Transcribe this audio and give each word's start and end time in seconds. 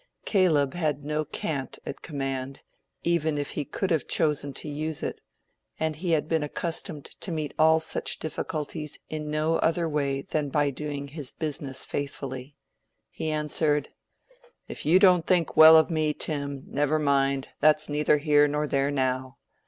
Caleb 0.25 0.73
had 0.73 1.05
no 1.05 1.23
cant 1.23 1.77
at 1.85 2.01
command, 2.01 2.61
even 3.03 3.37
if 3.37 3.51
he 3.51 3.63
could 3.63 3.91
have 3.91 4.07
chosen 4.07 4.51
to 4.53 4.67
use 4.67 5.03
it; 5.03 5.21
and 5.79 5.97
he 5.97 6.13
had 6.13 6.27
been 6.27 6.41
accustomed 6.41 7.05
to 7.21 7.31
meet 7.31 7.53
all 7.59 7.79
such 7.79 8.17
difficulties 8.17 8.97
in 9.11 9.29
no 9.29 9.57
other 9.57 9.87
way 9.87 10.23
than 10.23 10.49
by 10.49 10.71
doing 10.71 11.09
his 11.09 11.29
"business" 11.29 11.85
faithfully. 11.85 12.55
He 13.11 13.29
answered— 13.29 13.89
"If 14.67 14.87
you 14.87 14.97
don't 14.97 15.27
think 15.27 15.55
well 15.55 15.77
of 15.77 15.91
me, 15.91 16.15
Tim, 16.15 16.63
never 16.65 16.97
mind; 16.97 17.49
that's 17.59 17.87
neither 17.87 18.17
here 18.17 18.47
nor 18.47 18.65
there 18.65 18.89
now. 18.89 19.37